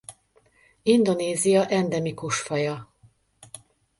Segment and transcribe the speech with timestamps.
[0.83, 2.91] Indonézia endemikus faja.